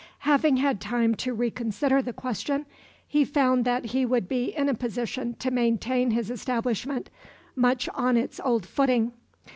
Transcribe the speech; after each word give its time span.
Having 0.25 0.57
had 0.57 0.81
time 0.81 1.13
to 1.13 1.31
reconsider 1.31 2.01
the 2.01 2.11
question, 2.11 2.65
he 3.07 3.23
found 3.23 3.65
that 3.65 3.85
he 3.85 4.03
would 4.03 4.27
be 4.27 4.45
in 4.45 4.67
a 4.67 4.73
position 4.73 5.35
to 5.35 5.51
maintain 5.51 6.09
his 6.09 6.31
establishment 6.31 7.11
much 7.55 7.87
on 7.89 8.17
its 8.17 8.39
old 8.43 8.65
footing. 8.65 9.11